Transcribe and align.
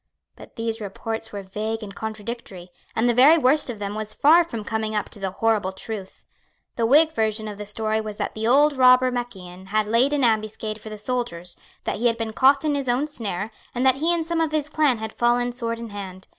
But 0.35 0.55
these 0.55 0.81
reports 0.81 1.31
were 1.31 1.43
vague 1.43 1.83
and 1.83 1.93
contradictory; 1.93 2.71
and 2.95 3.07
the 3.07 3.13
very 3.13 3.37
worst 3.37 3.69
of 3.69 3.77
them 3.77 3.93
was 3.93 4.15
far 4.15 4.43
from 4.43 4.63
coming 4.63 4.95
up 4.95 5.09
to 5.09 5.19
the 5.19 5.29
horrible 5.29 5.71
truth. 5.71 6.25
The 6.75 6.87
Whig 6.87 7.11
version 7.11 7.47
of 7.47 7.59
the 7.59 7.67
story 7.67 8.01
was 8.01 8.17
that 8.17 8.33
the 8.33 8.47
old 8.47 8.73
robber 8.75 9.11
Mac 9.11 9.35
Ian 9.35 9.67
had 9.67 9.85
laid 9.85 10.11
an 10.11 10.23
ambuscade 10.23 10.81
for 10.81 10.89
the 10.89 10.97
soldiers, 10.97 11.55
that 11.83 11.97
he 11.97 12.07
had 12.07 12.17
been 12.17 12.33
caught 12.33 12.65
in 12.65 12.73
his 12.73 12.89
own 12.89 13.05
snare, 13.05 13.51
and 13.75 13.85
that 13.85 13.97
he 13.97 14.11
and 14.11 14.25
some 14.25 14.41
of 14.41 14.51
his 14.51 14.69
clan 14.69 14.97
had 14.97 15.13
fallen 15.13 15.51
sword 15.51 15.77
in 15.77 15.91
hand. 15.91 16.27